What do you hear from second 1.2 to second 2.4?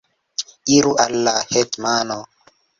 la hetmano!